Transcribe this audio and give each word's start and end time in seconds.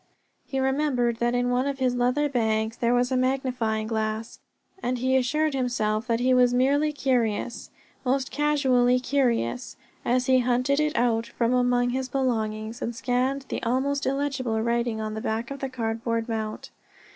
He 0.47 0.59
remembered 0.59 1.17
that 1.17 1.35
in 1.35 1.51
one 1.51 1.67
of 1.67 1.77
his 1.77 1.93
leather 1.93 2.27
bags 2.27 2.77
there 2.77 2.95
was 2.95 3.11
a 3.11 3.15
magnifying 3.15 3.85
glass, 3.85 4.39
and 4.81 4.97
he 4.97 5.15
assured 5.15 5.53
himself 5.53 6.07
that 6.07 6.19
he 6.19 6.33
was 6.33 6.55
merely 6.55 6.91
curious 6.91 7.69
most 8.03 8.31
casually 8.31 8.99
curious 8.99 9.75
as 10.03 10.25
he 10.25 10.39
hunted 10.39 10.79
it 10.79 10.95
out 10.95 11.27
from 11.27 11.53
among 11.53 11.91
his 11.91 12.09
belongings 12.09 12.81
and 12.81 12.95
scanned 12.95 13.45
the 13.49 13.61
almost 13.61 14.07
illegible 14.07 14.59
writing 14.59 14.99
on 14.99 15.13
the 15.13 15.21
back 15.21 15.51
of 15.51 15.59
the 15.59 15.69
cardboard 15.69 16.27
mount. 16.27 16.71